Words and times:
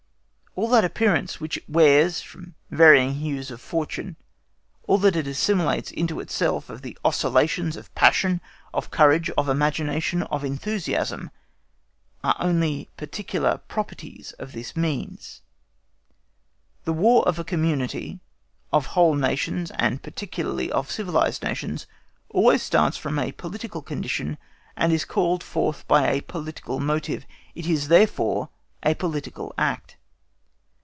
All 0.53 0.67
that 0.67 0.83
appearance 0.83 1.39
which 1.39 1.55
it 1.55 1.69
wears 1.69 2.19
from 2.19 2.55
the 2.69 2.75
varying 2.75 3.13
hues 3.15 3.51
of 3.51 3.61
fortune, 3.61 4.17
all 4.85 4.97
that 4.97 5.15
it 5.15 5.25
assimilates 5.25 5.91
into 5.91 6.19
itself 6.19 6.69
of 6.69 6.81
the 6.81 6.97
oscillations 7.05 7.77
of 7.77 7.95
passion, 7.95 8.41
of 8.73 8.91
courage, 8.91 9.29
of 9.37 9.47
imagination, 9.47 10.23
of 10.23 10.43
enthusiasm, 10.43 11.31
are 12.21 12.35
only 12.37 12.89
particular 12.97 13.59
properties 13.69 14.33
of 14.33 14.51
this 14.51 14.75
means. 14.75 15.41
The 16.83 16.91
War 16.91 17.23
of 17.25 17.39
a 17.39 17.45
community—of 17.45 18.85
whole 18.87 19.15
Nations, 19.15 19.71
and 19.75 20.03
particularly 20.03 20.69
of 20.69 20.91
civilised 20.91 21.43
Nations—always 21.43 22.61
starts 22.61 22.97
from 22.97 23.17
a 23.17 23.31
political 23.31 23.81
condition, 23.81 24.37
and 24.75 24.91
is 24.91 25.05
called 25.05 25.43
forth 25.43 25.87
by 25.87 26.09
a 26.09 26.21
political 26.21 26.81
motive. 26.81 27.25
It 27.55 27.67
is, 27.67 27.87
therefore, 27.87 28.49
a 28.83 28.95
political 28.95 29.53
act. 29.57 29.95